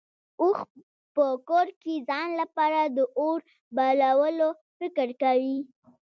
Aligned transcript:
اوښ 0.41 0.57
په 1.15 1.25
کور 1.47 1.67
کې 1.81 1.93
ځان 2.09 2.29
لپاره 2.41 2.81
د 2.95 2.97
اور 3.19 3.39
بلولو 3.75 4.49
فکر 4.77 5.07
کوي. 5.21 5.57